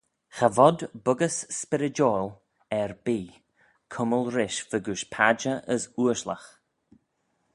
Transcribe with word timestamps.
Cha 0.35 0.47
vod 0.57 0.79
boggys 1.05 1.37
spyrrydoil 1.59 2.27
erbee 2.81 3.33
cummal 3.93 4.25
rish 4.37 4.59
fegooish 4.69 5.05
padjer 5.13 5.57
as 5.73 5.83
ooashlagh. 6.01 6.47